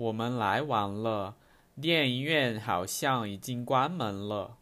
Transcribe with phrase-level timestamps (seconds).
[0.00, 1.34] 我们来晚了
[1.78, 4.56] 电影院好像已经关门了。